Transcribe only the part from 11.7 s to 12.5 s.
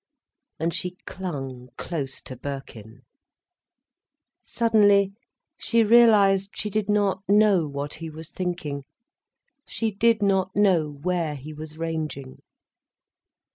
ranging.